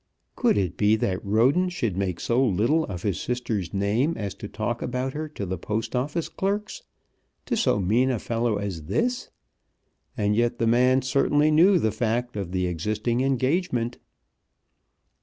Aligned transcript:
Could 0.35 0.57
it 0.57 0.77
be 0.77 0.95
that 0.95 1.23
Roden 1.23 1.69
should 1.69 1.95
make 1.95 2.19
so 2.19 2.43
little 2.43 2.85
of 2.85 3.03
his 3.03 3.21
sister's 3.21 3.71
name 3.71 4.17
as 4.17 4.33
to 4.33 4.47
talk 4.47 4.81
about 4.81 5.13
her 5.13 5.29
to 5.29 5.45
the 5.45 5.59
Post 5.59 5.95
Office 5.95 6.27
clerks, 6.27 6.81
to 7.45 7.55
so 7.55 7.79
mean 7.79 8.09
a 8.09 8.17
fellow 8.17 8.57
as 8.57 8.85
this! 8.85 9.29
And 10.17 10.35
yet 10.35 10.57
the 10.57 10.65
man 10.65 11.03
certainly 11.03 11.51
knew 11.51 11.77
the 11.77 11.91
fact 11.91 12.35
of 12.35 12.51
the 12.51 12.65
existing 12.65 13.21
engagement. 13.21 13.99